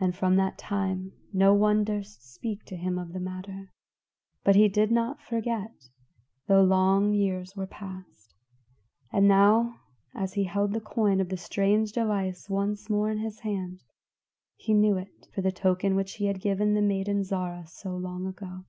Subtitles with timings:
[0.00, 3.70] And from that time no one durst speak to him of the matter.
[4.42, 5.90] But he did not forget,
[6.48, 8.32] though long years were passed.
[9.12, 9.80] And now
[10.14, 13.82] as he held the coin of strange device once more in his hand,
[14.56, 18.26] he knew it for the token which he had given the maiden, Zarah, so long
[18.26, 18.64] ago.